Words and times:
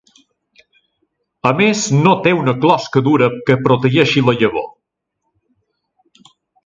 A 1.49 1.51
més 1.59 1.83
no 2.07 2.13
té 2.27 2.33
una 2.39 2.55
closca 2.63 3.03
dura 3.09 3.27
que 3.51 3.59
protegeixi 3.67 4.25
la 4.31 4.39
llavor. 4.41 6.27